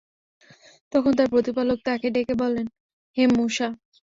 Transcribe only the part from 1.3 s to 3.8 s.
প্রতিপালক তাকে ডেকে বললেন, হে মূসা!